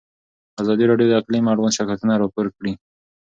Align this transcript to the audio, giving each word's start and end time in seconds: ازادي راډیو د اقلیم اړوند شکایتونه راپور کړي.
ازادي 0.61 0.83
راډیو 0.87 1.09
د 1.09 1.13
اقلیم 1.21 1.45
اړوند 1.51 1.75
شکایتونه 1.77 2.13
راپور 2.21 2.45
کړي. 2.57 2.73